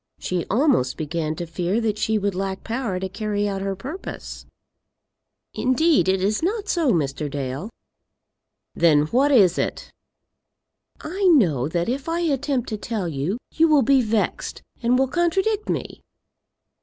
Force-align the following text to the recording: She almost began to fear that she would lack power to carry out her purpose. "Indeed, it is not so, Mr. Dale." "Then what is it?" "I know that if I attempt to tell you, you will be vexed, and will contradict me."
She 0.17 0.47
almost 0.49 0.97
began 0.97 1.35
to 1.35 1.45
fear 1.45 1.79
that 1.79 1.99
she 1.99 2.17
would 2.17 2.33
lack 2.33 2.63
power 2.63 2.99
to 2.99 3.07
carry 3.07 3.47
out 3.47 3.61
her 3.61 3.75
purpose. 3.75 4.47
"Indeed, 5.53 6.09
it 6.09 6.23
is 6.23 6.41
not 6.41 6.67
so, 6.67 6.91
Mr. 6.91 7.29
Dale." 7.29 7.69
"Then 8.73 9.01
what 9.03 9.31
is 9.31 9.59
it?" 9.59 9.91
"I 11.01 11.25
know 11.25 11.67
that 11.67 11.87
if 11.87 12.09
I 12.09 12.21
attempt 12.21 12.67
to 12.69 12.77
tell 12.77 13.07
you, 13.07 13.37
you 13.53 13.67
will 13.67 13.83
be 13.83 14.01
vexed, 14.01 14.63
and 14.81 14.97
will 14.97 15.07
contradict 15.07 15.69
me." 15.69 16.01